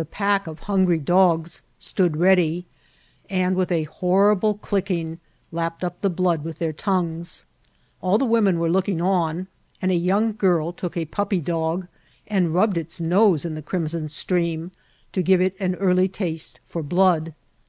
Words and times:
The 0.00 0.04
pack 0.04 0.46
of 0.46 0.60
hmi« 0.60 0.84
gry 0.86 0.96
dogs 0.98 1.60
stood 1.76 2.18
ready, 2.18 2.66
and, 3.28 3.56
with 3.56 3.72
a 3.72 3.82
horrible 3.82 4.56
clickingi 4.58 5.18
lapped 5.50 5.82
up 5.82 6.00
the 6.02 6.08
blood 6.08 6.44
with 6.44 6.60
their 6.60 6.72
tongues. 6.72 7.46
All 8.00 8.16
the 8.16 8.24
worn 8.24 8.46
en 8.46 8.58
were 8.60 8.70
looking 8.70 9.02
on, 9.02 9.48
and 9.82 9.90
a 9.90 9.96
young 9.96 10.36
girl 10.36 10.70
took 10.72 10.96
a 10.96 11.06
puppy 11.06 11.42
do^ 11.42 11.88
and 12.28 12.54
rubbed 12.54 12.78
its 12.78 13.00
nose 13.00 13.44
in 13.44 13.56
the 13.56 13.60
crimson 13.60 14.08
stream, 14.08 14.70
to 15.10 15.20
give 15.20 15.40
it 15.40 15.56
early 15.60 16.04
a 16.04 16.08
taste 16.08 16.60
for 16.68 16.80
blood. 16.84 17.34